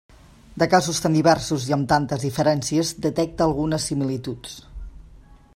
De 0.61 0.67
casos 0.71 1.01
tan 1.03 1.17
diversos 1.17 1.67
i 1.71 1.75
amb 1.77 1.89
tantes 1.93 2.25
diferències, 2.27 2.95
detecte 3.07 3.47
algunes 3.49 3.89
similituds. 3.93 4.61